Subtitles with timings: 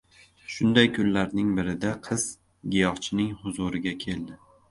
[0.53, 2.25] Shunday kunlarning birida qiz
[2.77, 4.41] giyohchining huzuriga keldi.